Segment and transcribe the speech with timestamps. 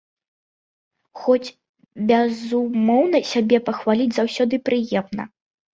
[1.25, 1.53] Хоць,
[2.13, 5.23] безумоўна, сябе пахваліць заўсёды прыемна.